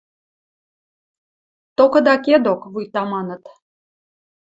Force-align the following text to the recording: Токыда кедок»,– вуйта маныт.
Токыда 1.77 2.15
кедок»,– 2.25 2.61
вуйта 2.71 3.01
маныт. 3.11 3.43